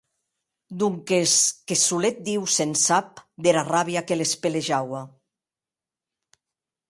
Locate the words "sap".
2.85-3.21